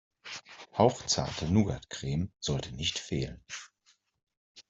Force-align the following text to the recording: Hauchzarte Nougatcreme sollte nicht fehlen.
Hauchzarte 0.79 1.45
Nougatcreme 1.45 2.31
sollte 2.39 2.71
nicht 2.73 2.97
fehlen. 2.97 3.43